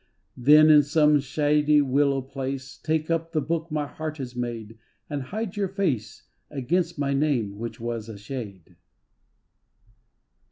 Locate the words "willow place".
1.79-2.75